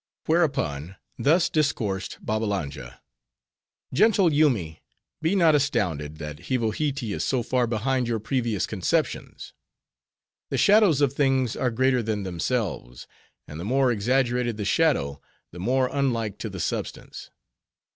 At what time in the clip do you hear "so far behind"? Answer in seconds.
7.23-8.07